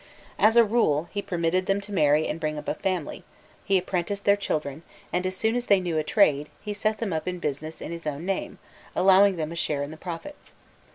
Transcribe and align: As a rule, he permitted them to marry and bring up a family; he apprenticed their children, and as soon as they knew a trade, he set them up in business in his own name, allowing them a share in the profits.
As 0.39 0.55
a 0.57 0.63
rule, 0.63 1.09
he 1.11 1.21
permitted 1.21 1.67
them 1.67 1.79
to 1.81 1.93
marry 1.93 2.27
and 2.27 2.39
bring 2.39 2.57
up 2.57 2.67
a 2.67 2.73
family; 2.73 3.23
he 3.63 3.77
apprenticed 3.77 4.25
their 4.25 4.35
children, 4.35 4.81
and 5.13 5.27
as 5.27 5.37
soon 5.37 5.55
as 5.55 5.67
they 5.67 5.79
knew 5.79 5.99
a 5.99 6.03
trade, 6.03 6.49
he 6.59 6.73
set 6.73 6.97
them 6.97 7.13
up 7.13 7.27
in 7.27 7.37
business 7.37 7.81
in 7.81 7.91
his 7.91 8.07
own 8.07 8.25
name, 8.25 8.57
allowing 8.95 9.35
them 9.35 9.51
a 9.51 9.55
share 9.55 9.83
in 9.83 9.91
the 9.91 9.97
profits. 9.97 10.53